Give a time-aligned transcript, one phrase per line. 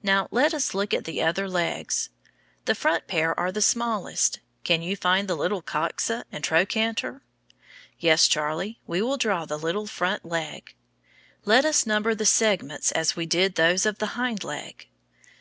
[0.00, 2.08] Now, let us look at the other legs.
[2.66, 4.38] The front pair are the smallest.
[4.62, 7.20] Can you find the little coxa and trochanter?
[7.98, 10.76] Yes, Charlie, we will draw the little front leg.
[11.44, 14.86] Let us number the segments as we did those of the hind leg.